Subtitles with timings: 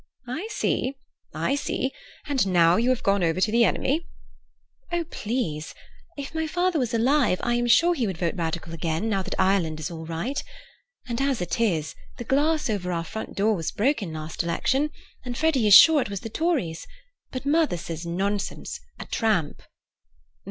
[0.27, 0.95] "I see,
[1.31, 1.93] I see.
[2.25, 4.07] And now you have gone over to the enemy."
[4.91, 5.75] "Oh, please—!
[6.17, 9.35] If my father was alive, I am sure he would vote Radical again now that
[9.37, 10.43] Ireland is all right.
[11.07, 14.89] And as it is, the glass over our front door was broken last election,
[15.23, 16.87] and Freddy is sure it was the Tories;
[17.29, 19.61] but mother says nonsense, a tramp."